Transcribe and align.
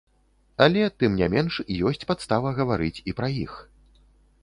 Але, 0.65 0.83
тым 1.03 1.19
не 1.19 1.27
менш, 1.35 1.59
ёсць 1.91 2.07
падстава 2.13 2.57
гаварыць 2.63 3.03
і 3.11 3.19
пра 3.21 3.27
іх. 3.47 3.53